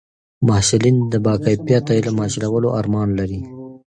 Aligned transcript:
محصلین 0.47 0.97
د 1.11 1.13
با 1.25 1.33
کیفیته 1.45 1.91
علم 1.99 2.15
حاصلولو 2.21 2.69
ارمان 2.79 3.09
لري. 3.19 3.41